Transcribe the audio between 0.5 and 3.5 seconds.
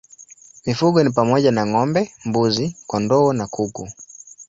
Mifugo ni pamoja na ng'ombe, mbuzi, kondoo na